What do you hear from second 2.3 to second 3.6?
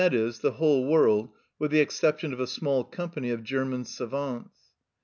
of a small company of